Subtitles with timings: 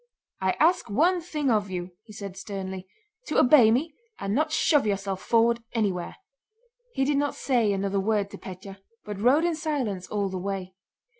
[0.41, 2.87] "I ask one thing of you," he said sternly,
[3.27, 6.15] "to obey me and not shove yourself forward anywhere."
[6.95, 10.73] He did not say another word to Pétya but rode in silence all the way.